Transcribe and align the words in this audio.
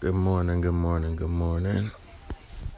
Good 0.00 0.14
morning, 0.14 0.62
good 0.62 0.72
morning, 0.72 1.14
good 1.14 1.28
morning. 1.28 1.90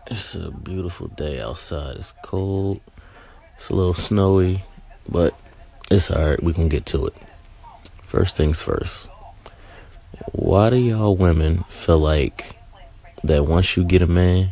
It's 0.09 0.35
a 0.35 0.51
beautiful 0.51 1.07
day 1.07 1.41
outside. 1.41 1.98
It's 1.98 2.12
cold. 2.25 2.80
It's 3.56 3.71
a 3.71 3.76
little 3.76 3.95
snowy, 3.95 4.64
but 5.09 5.38
it's 5.88 6.11
alright. 6.11 6.43
We 6.43 6.53
can 6.53 6.69
get 6.69 6.85
to 6.87 7.06
it. 7.06 7.14
First 8.03 8.37
things 8.37 8.61
first. 8.61 9.08
Why 10.32 10.71
do 10.71 10.77
y'all 10.77 11.14
women 11.14 11.62
feel 11.69 12.00
like 12.00 12.56
that 13.23 13.47
once 13.47 13.77
you 13.77 13.85
get 13.85 14.03
a 14.03 14.09
man, 14.09 14.51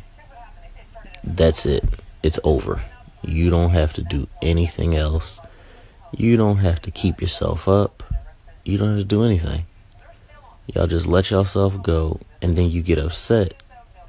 that's 1.25 1.66
it? 1.66 1.82
It's 2.23 2.39
over. 2.45 2.80
You 3.23 3.50
don't 3.50 3.71
have 3.71 3.95
to 3.95 4.02
do 4.05 4.29
anything 4.43 4.95
else. 4.95 5.41
You 6.16 6.37
don't 6.37 6.59
have 6.59 6.80
to 6.82 6.93
keep 6.93 7.21
yourself 7.21 7.66
up. 7.66 8.05
You 8.64 8.79
don't 8.79 8.91
have 8.91 8.98
to 8.98 9.05
do 9.05 9.25
anything. 9.25 9.66
Y'all 10.75 10.87
just 10.87 11.07
let 11.07 11.30
yourself 11.30 11.82
go 11.82 12.21
and 12.41 12.57
then 12.57 12.70
you 12.70 12.80
get 12.80 12.98
upset 12.98 13.55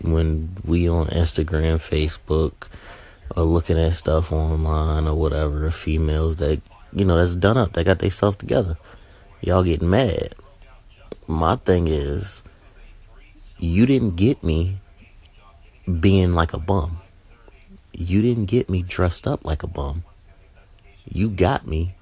when 0.01 0.55
we 0.63 0.87
on 0.87 1.07
Instagram, 1.07 1.77
Facebook, 1.77 2.67
or 3.35 3.43
looking 3.43 3.79
at 3.79 3.93
stuff 3.93 4.31
online 4.31 5.07
or 5.07 5.15
whatever, 5.15 5.69
females 5.71 6.35
that 6.37 6.61
you 6.93 7.05
know 7.05 7.17
that's 7.17 7.35
done 7.35 7.57
up, 7.57 7.73
that 7.73 7.85
got 7.85 7.99
themselves 7.99 8.37
together. 8.37 8.77
Y'all 9.41 9.63
get 9.63 9.81
mad. 9.81 10.35
My 11.27 11.55
thing 11.55 11.87
is, 11.87 12.43
you 13.57 13.85
didn't 13.85 14.15
get 14.15 14.43
me 14.43 14.77
being 15.99 16.33
like 16.33 16.53
a 16.53 16.59
bum. 16.59 17.01
You 17.91 18.21
didn't 18.21 18.45
get 18.45 18.69
me 18.69 18.83
dressed 18.83 19.27
up 19.27 19.45
like 19.45 19.63
a 19.63 19.67
bum. 19.67 20.03
You 21.09 21.29
got 21.29 21.67
me 21.67 21.95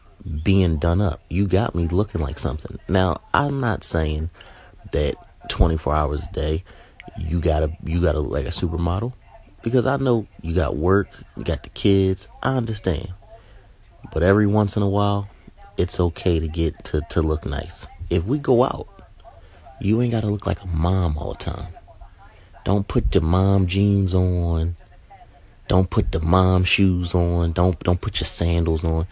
being 0.44 0.78
done 0.78 1.02
up. 1.02 1.22
You 1.30 1.48
got 1.48 1.76
me 1.76 1.88
looking 1.88 2.22
like 2.22 2.40
something. 2.40 2.78
Now, 2.88 3.22
I'm 3.34 3.60
not 3.60 3.84
saying 3.84 4.30
that 4.92 5.16
24 5.50 5.96
hours 5.96 6.24
a 6.24 6.34
day 6.34 6.64
you 7.18 7.40
gotta 7.40 7.72
you 7.84 8.02
gotta 8.02 8.20
look 8.20 8.32
like 8.32 8.46
a 8.46 8.50
supermodel 8.50 9.14
because 9.62 9.86
I 9.86 9.98
know 9.98 10.28
you 10.42 10.56
got 10.56 10.78
work, 10.78 11.10
you 11.36 11.44
got 11.44 11.64
the 11.64 11.70
kids. 11.70 12.28
I 12.42 12.56
understand, 12.56 13.10
but 14.14 14.24
every 14.24 14.48
once 14.48 14.78
in 14.78 14.84
a 14.84 14.90
while, 14.90 15.30
it's 15.78 16.00
okay 16.00 16.40
to 16.40 16.48
get 16.48 16.84
to 16.86 17.02
to 17.10 17.22
look 17.22 17.46
nice. 17.46 17.88
If 18.10 18.26
we 18.26 18.40
go 18.40 18.64
out, 18.64 18.88
you 19.82 20.02
ain't 20.02 20.12
gotta 20.12 20.28
look 20.28 20.46
like 20.46 20.62
a 20.62 20.68
mom 20.68 21.18
all 21.18 21.34
the 21.34 21.44
time. 21.44 21.74
Don't 22.66 22.88
put 22.88 23.12
the 23.12 23.22
mom 23.22 23.68
jeans 23.68 24.14
on. 24.14 24.76
Don't 25.68 25.90
put 25.90 26.12
the 26.12 26.20
mom 26.20 26.64
shoes 26.64 27.14
on. 27.14 27.52
Don't 27.52 27.80
don't 27.80 28.02
put 28.02 28.20
your 28.20 28.28
sandals 28.28 28.84
on. 28.84 29.08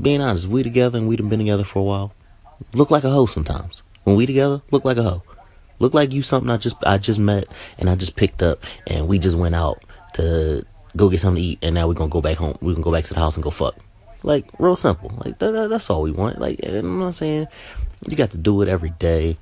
Being 0.00 0.20
honest, 0.20 0.46
we 0.46 0.62
together 0.62 0.98
and 0.98 1.08
we 1.08 1.16
done 1.16 1.28
been 1.28 1.38
together 1.40 1.64
for 1.64 1.80
a 1.80 1.82
while. 1.82 2.14
Look 2.72 2.90
like 2.90 3.04
a 3.04 3.10
hoe 3.10 3.26
sometimes. 3.26 3.82
When 4.04 4.16
we 4.16 4.26
together, 4.26 4.62
look 4.70 4.84
like 4.84 4.96
a 4.96 5.02
hoe. 5.02 5.22
Look 5.78 5.94
like 5.94 6.12
you 6.12 6.22
something 6.22 6.50
I 6.50 6.58
just 6.58 6.76
I 6.84 6.98
just 6.98 7.18
met 7.18 7.46
and 7.78 7.88
I 7.88 7.94
just 7.94 8.14
picked 8.14 8.42
up 8.42 8.62
and 8.86 9.08
we 9.08 9.18
just 9.18 9.36
went 9.36 9.54
out 9.54 9.82
to 10.14 10.64
go 10.96 11.08
get 11.08 11.20
something 11.20 11.42
to 11.42 11.48
eat 11.48 11.58
and 11.62 11.74
now 11.74 11.88
we're 11.88 11.94
gonna 11.94 12.10
go 12.10 12.20
back 12.20 12.36
home. 12.36 12.58
We 12.60 12.74
can 12.74 12.82
go 12.82 12.92
back 12.92 13.04
to 13.04 13.14
the 13.14 13.20
house 13.20 13.36
and 13.36 13.42
go 13.42 13.50
fuck. 13.50 13.76
Like 14.22 14.46
real 14.58 14.76
simple. 14.76 15.12
Like 15.24 15.38
that, 15.38 15.52
that, 15.52 15.70
that's 15.70 15.88
all 15.90 16.02
we 16.02 16.10
want. 16.10 16.38
Like 16.38 16.60
I'm 16.62 16.98
not 16.98 17.14
saying 17.14 17.48
you 18.06 18.16
got 18.16 18.30
to 18.32 18.38
do 18.38 18.62
it 18.62 18.68
every 18.68 18.90
day. 18.90 19.38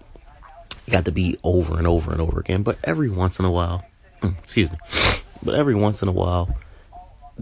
You 0.86 0.92
got 0.92 1.04
to 1.04 1.12
be 1.12 1.36
over 1.44 1.76
and 1.76 1.86
over 1.86 2.12
and 2.12 2.20
over 2.20 2.40
again. 2.40 2.62
But 2.62 2.78
every 2.84 3.10
once 3.10 3.38
in 3.38 3.44
a 3.44 3.50
while, 3.50 3.84
mm, 4.22 4.38
excuse 4.38 4.70
me. 4.70 4.78
But 5.40 5.54
every 5.54 5.76
once 5.76 6.02
in 6.02 6.08
a 6.08 6.12
while, 6.12 6.58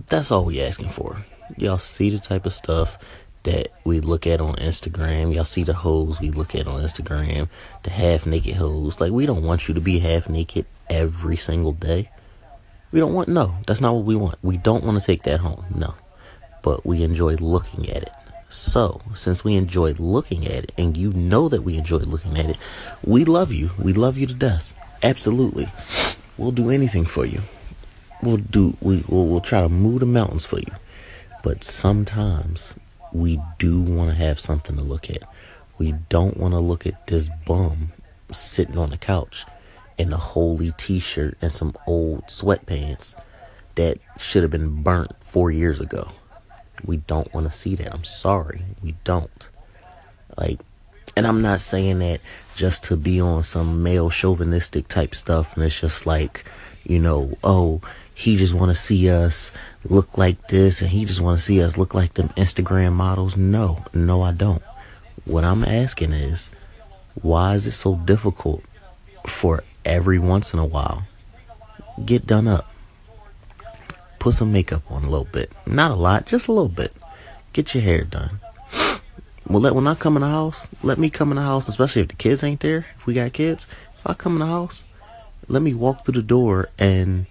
that's 0.08 0.30
all 0.30 0.44
we 0.44 0.60
asking 0.60 0.91
for. 0.91 1.24
Y'all 1.56 1.78
see 1.78 2.11
the 2.11 2.19
type 2.19 2.47
of 2.47 2.52
stuff 2.52 2.98
that 3.44 3.69
we 3.84 4.00
look 4.00 4.27
at 4.27 4.41
on 4.41 4.56
Instagram. 4.56 5.34
Y'all 5.34 5.44
see 5.44 5.62
the 5.62 5.72
hoes 5.72 6.20
we 6.20 6.30
look 6.30 6.55
at 6.55 6.66
on 6.66 6.83
Instagram, 6.83 7.48
the 7.84 7.91
half 7.91 8.27
naked 8.27 8.56
hoes. 8.56 9.00
Like, 9.00 9.12
we 9.12 9.25
don't 9.25 9.44
want 9.44 9.69
you 9.69 9.75
to 9.75 9.80
be 9.80 10.00
half 10.00 10.28
naked 10.28 10.66
every 10.91 11.36
single 11.36 11.72
day. 11.72 12.11
We 12.91 12.98
don't 12.98 13.14
want, 13.14 13.28
no, 13.28 13.56
that's 13.66 13.80
not 13.80 13.94
what 13.94 14.05
we 14.05 14.16
want. 14.16 14.38
We 14.42 14.56
don't 14.56 14.84
want 14.84 15.00
to 15.00 15.06
take 15.06 15.22
that 15.22 15.41
home, 15.41 15.64
no. 15.75 15.94
But 16.62 16.84
we 16.84 17.03
enjoy 17.03 17.34
looking 17.34 17.88
at 17.88 18.03
it. 18.03 18.12
So, 18.49 19.00
since 19.15 19.44
we 19.44 19.54
enjoy 19.54 19.93
looking 19.94 20.47
at 20.47 20.65
it, 20.65 20.72
and 20.78 20.97
you 20.97 21.12
know 21.12 21.49
that 21.49 21.62
we 21.62 21.76
enjoy 21.76 21.99
looking 21.99 22.38
at 22.38 22.50
it, 22.50 22.56
we 23.04 23.25
love 23.25 23.53
you. 23.53 23.70
We 23.78 23.93
love 23.93 24.19
you 24.19 24.26
to 24.26 24.34
death. 24.34 24.72
Absolutely. 25.03 25.69
We'll 26.37 26.53
do 26.53 26.70
anything 26.70 27.06
for 27.06 27.25
you. 27.25 27.43
We'll 28.22 28.38
do, 28.38 28.76
we, 28.81 29.04
we'll, 29.09 29.26
we'll 29.26 29.41
try 29.41 29.60
to 29.60 29.69
move 29.69 30.00
the 30.00 30.06
mountains 30.06 30.47
for 30.47 30.59
you. 30.59 30.72
But 31.46 31.62
sometimes 31.62 32.74
we 33.12 33.40
do 33.60 33.80
want 33.80 34.10
to 34.10 34.16
have 34.16 34.40
something 34.40 34.74
to 34.74 34.82
look 34.82 35.08
at. 35.08 35.22
We 35.78 35.92
don't 36.08 36.36
want 36.36 36.54
to 36.54 36.58
look 36.58 36.88
at 36.88 37.06
this 37.06 37.30
bum 37.46 37.92
sitting 38.32 38.76
on 38.76 38.90
the 38.90 38.96
couch 38.96 39.46
in 39.96 40.12
a 40.12 40.16
holy 40.16 40.72
t 40.72 40.98
shirt 40.98 41.38
and 41.40 41.52
some 41.52 41.76
old 41.86 42.24
sweatpants 42.26 43.14
that 43.76 43.98
should 44.18 44.42
have 44.42 44.50
been 44.50 44.82
burnt 44.82 45.12
four 45.20 45.52
years 45.52 45.80
ago. 45.80 46.10
We 46.84 46.96
don't 46.96 47.32
want 47.32 47.46
to 47.46 47.56
see 47.56 47.76
that. 47.76 47.94
I'm 47.94 48.02
sorry. 48.02 48.64
We 48.82 48.96
don't. 49.04 49.48
Like, 50.36 50.58
and 51.14 51.28
I'm 51.28 51.42
not 51.42 51.60
saying 51.60 52.00
that 52.00 52.22
just 52.56 52.82
to 52.84 52.96
be 52.96 53.20
on 53.20 53.44
some 53.44 53.84
male 53.84 54.10
chauvinistic 54.10 54.88
type 54.88 55.14
stuff 55.14 55.54
and 55.54 55.64
it's 55.64 55.80
just 55.80 56.06
like, 56.06 56.44
you 56.82 56.98
know, 56.98 57.38
oh, 57.44 57.82
he 58.16 58.34
just 58.37 58.54
want 58.54 58.71
to 58.71 58.75
see 58.75 59.10
us 59.10 59.53
look 59.84 60.16
like 60.16 60.49
this 60.49 60.81
and 60.81 60.91
he 60.91 61.04
just 61.04 61.21
want 61.21 61.38
to 61.38 61.44
see 61.44 61.62
us 61.62 61.77
look 61.77 61.93
like 61.93 62.15
them 62.15 62.31
Instagram 62.31 62.94
models. 62.94 63.37
No, 63.37 63.84
no, 63.93 64.22
I 64.22 64.32
don't. 64.32 64.62
What 65.27 65.44
I'm 65.44 65.62
asking 65.62 66.15
is, 66.15 66.50
why 67.21 67.55
is 67.55 67.66
it 67.66 67.72
so 67.72 67.94
difficult 67.94 68.65
for 69.26 69.65
every 69.84 70.19
once 70.19 70.55
in 70.55 70.59
a 70.59 70.65
while 70.65 71.06
get 72.06 72.26
done 72.26 72.49
up? 72.49 72.72
Put 74.19 74.32
some 74.32 74.50
makeup 74.50 74.91
on 74.91 75.05
a 75.05 75.10
little 75.10 75.28
bit. 75.31 75.53
Not 75.66 75.91
a 75.91 75.94
lot, 75.94 76.25
just 76.25 76.49
a 76.49 76.53
little 76.53 76.71
bit. 76.71 76.94
Get 77.53 77.75
your 77.75 77.82
hair 77.82 78.03
done. 78.03 78.41
Well, 79.49 79.60
let 79.60 79.76
when 79.76 79.87
I 79.87 79.94
come 79.94 80.16
in 80.16 80.22
the 80.22 80.28
house, 80.28 80.66
let 80.82 80.99
me 80.99 81.09
come 81.09 81.31
in 81.31 81.37
the 81.37 81.43
house, 81.43 81.69
especially 81.69 82.03
if 82.03 82.09
the 82.09 82.16
kids 82.16 82.43
ain't 82.43 82.59
there. 82.59 82.87
If 82.97 83.06
we 83.06 83.15
got 83.15 83.32
kids, 83.32 83.69
if 83.97 84.05
I 84.05 84.15
come 84.15 84.32
in 84.32 84.41
the 84.41 84.47
house, 84.47 84.87
let 85.47 85.62
me 85.62 85.72
walk 85.72 86.05
through 86.05 86.15
the 86.15 86.22
door 86.22 86.69
and 86.81 87.26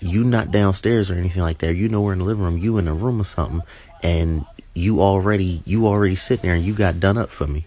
you 0.00 0.24
not 0.24 0.50
downstairs 0.50 1.10
or 1.10 1.14
anything 1.14 1.42
like 1.42 1.58
that. 1.58 1.74
You 1.74 1.88
know 1.88 2.00
we're 2.00 2.14
in 2.14 2.18
the 2.20 2.24
living 2.24 2.44
room, 2.44 2.58
you 2.58 2.78
in 2.78 2.88
a 2.88 2.94
room 2.94 3.20
or 3.20 3.24
something, 3.24 3.62
and 4.02 4.46
you 4.74 5.00
already 5.00 5.62
you 5.64 5.86
already 5.86 6.16
sitting 6.16 6.48
there 6.48 6.54
and 6.54 6.64
you 6.64 6.74
got 6.74 7.00
done 7.00 7.18
up 7.18 7.30
for 7.30 7.46
me. 7.46 7.66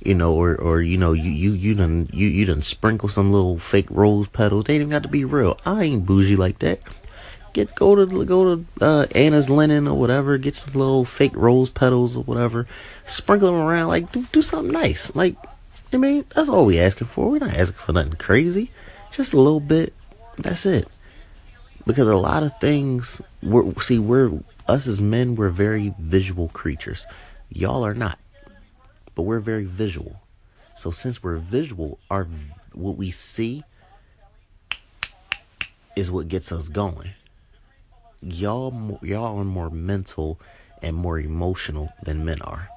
You 0.00 0.14
know, 0.14 0.34
or 0.34 0.54
or 0.54 0.80
you 0.80 0.96
know, 0.96 1.12
you 1.12 1.30
you 1.30 1.52
you 1.52 1.74
done 1.74 2.08
you 2.12 2.28
you 2.28 2.44
done 2.44 2.62
sprinkle 2.62 3.08
some 3.08 3.32
little 3.32 3.58
fake 3.58 3.90
rose 3.90 4.28
petals. 4.28 4.64
They 4.64 4.74
ain't 4.74 4.82
even 4.82 4.90
got 4.90 5.02
to 5.02 5.08
be 5.08 5.24
real. 5.24 5.58
I 5.66 5.84
ain't 5.84 6.06
bougie 6.06 6.36
like 6.36 6.60
that. 6.60 6.80
Get 7.52 7.74
go 7.74 7.96
to 7.96 8.24
go 8.24 8.56
to 8.56 8.64
uh, 8.80 9.06
Anna's 9.12 9.50
linen 9.50 9.88
or 9.88 9.98
whatever. 9.98 10.38
Get 10.38 10.54
some 10.54 10.74
little 10.74 11.04
fake 11.04 11.34
rose 11.34 11.70
petals 11.70 12.16
or 12.16 12.22
whatever. 12.22 12.68
Sprinkle 13.06 13.50
them 13.50 13.60
around. 13.60 13.88
Like 13.88 14.12
do 14.12 14.24
do 14.30 14.40
something 14.40 14.72
nice. 14.72 15.14
Like 15.16 15.36
I 15.92 15.96
mean, 15.96 16.24
that's 16.32 16.48
all 16.48 16.66
we 16.66 16.78
asking 16.78 17.08
for. 17.08 17.30
We're 17.30 17.38
not 17.38 17.54
asking 17.54 17.78
for 17.78 17.92
nothing 17.92 18.12
crazy. 18.12 18.70
Just 19.10 19.32
a 19.32 19.40
little 19.40 19.60
bit. 19.60 19.92
That's 20.36 20.64
it 20.64 20.86
because 21.88 22.06
a 22.06 22.14
lot 22.14 22.42
of 22.42 22.52
things 22.60 23.22
we're 23.42 23.72
see 23.80 23.98
we're 23.98 24.30
us 24.68 24.86
as 24.86 25.00
men 25.00 25.34
we're 25.34 25.48
very 25.48 25.94
visual 25.98 26.48
creatures. 26.48 27.06
Y'all 27.48 27.84
are 27.84 27.94
not 27.94 28.18
but 29.18 29.22
we're 29.22 29.40
very 29.40 29.64
visual. 29.64 30.20
So 30.76 30.92
since 30.92 31.24
we're 31.24 31.38
visual 31.38 31.98
our 32.08 32.28
what 32.72 32.96
we 32.96 33.10
see 33.10 33.64
is 35.96 36.08
what 36.08 36.28
gets 36.28 36.52
us 36.52 36.68
going. 36.68 37.10
Y'all 38.22 39.00
y'all 39.02 39.40
are 39.40 39.44
more 39.44 39.70
mental 39.70 40.38
and 40.82 40.94
more 40.94 41.18
emotional 41.18 41.92
than 42.04 42.24
men 42.24 42.40
are. 42.42 42.68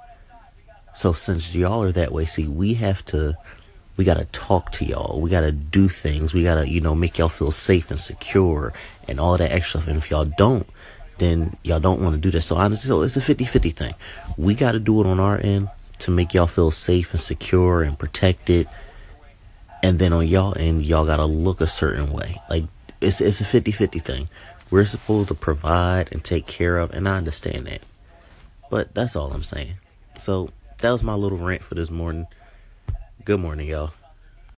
So 0.96 1.14
since 1.14 1.54
y'all 1.54 1.84
are 1.84 1.92
that 1.92 2.12
way 2.12 2.26
see 2.26 2.48
we 2.48 2.76
have 2.76 3.04
to 3.06 3.38
we 4.02 4.06
got 4.06 4.18
to 4.18 4.26
talk 4.32 4.72
to 4.72 4.84
y'all. 4.84 5.22
We 5.22 5.30
got 5.30 5.42
to 5.42 5.52
do 5.52 5.88
things. 5.88 6.34
We 6.34 6.42
got 6.42 6.56
to, 6.56 6.68
you 6.68 6.82
know, 6.82 6.96
make 6.96 7.20
y'all 7.20 7.30
feel 7.30 7.52
safe 7.52 7.92
and 7.92 8.00
secure 8.00 8.74
and 9.08 9.20
all 9.20 9.38
that 9.38 9.52
extra 9.52 9.80
stuff. 9.80 9.88
And 9.88 10.00
if 10.00 10.10
y'all 10.10 10.26
don't, 10.26 10.68
then 11.20 11.56
y'all 11.62 11.80
don't 11.80 12.02
want 12.02 12.16
to 12.16 12.20
do 12.20 12.32
that. 12.32 12.42
So 12.42 12.56
honestly, 12.56 12.88
so 12.88 13.04
it's 13.04 13.16
a 13.16 13.22
50-50 13.22 13.76
thing. 13.76 13.94
We 14.38 14.56
got 14.56 14.72
to 14.72 14.80
do 14.80 15.00
it 15.02 15.06
on 15.06 15.20
our 15.20 15.38
end 15.38 15.70
to 16.00 16.10
make 16.10 16.34
y'all 16.34 16.48
feel 16.48 16.72
safe 16.72 17.12
and 17.12 17.22
secure 17.22 17.84
and 17.84 18.00
protected. 18.00 18.68
And 19.84 20.00
then 20.00 20.14
on 20.14 20.28
y'all 20.28 20.58
end, 20.58 20.84
y'all 20.84 21.06
got 21.06 21.18
to 21.18 21.26
look 21.26 21.62
a 21.62 21.68
certain 21.68 22.12
way. 22.12 22.42
Like 22.50 22.64
it's 23.02 23.22
it's 23.22 23.40
a 23.40 23.44
50-50 23.44 24.02
thing. 24.02 24.30
We're 24.72 24.86
supposed 24.86 25.28
to 25.28 25.36
provide 25.36 26.12
and 26.12 26.24
take 26.24 26.48
care 26.48 26.80
of, 26.80 26.92
and 26.92 27.08
I 27.08 27.18
understand 27.18 27.68
that. 27.68 27.82
But 28.72 28.96
that's 28.96 29.16
all 29.16 29.32
I'm 29.32 29.44
saying. 29.44 29.76
So 30.20 30.50
that 30.80 30.90
was 30.90 31.04
my 31.04 31.14
little 31.14 31.38
rant 31.38 31.62
for 31.62 31.76
this 31.76 31.92
morning. 31.92 32.26
Good 33.24 33.40
morning, 33.40 33.68
y'all. 33.68 34.01